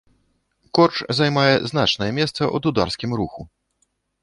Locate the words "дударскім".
2.69-3.11